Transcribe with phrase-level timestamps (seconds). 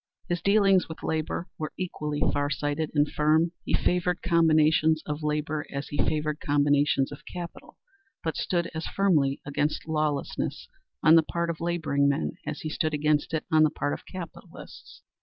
[0.27, 3.51] "His dealings with labor were equally far sighted and firm.
[3.65, 7.77] He favored combinations of labor as he favored combinations of capital,
[8.23, 10.67] but stood as firmly against lawlessness
[11.03, 14.07] on the part of laboring men as he stood against it on the part of
[14.07, 15.03] capitalists.